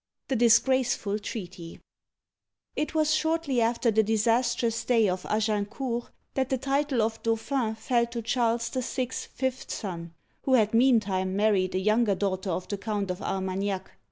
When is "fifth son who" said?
9.25-10.55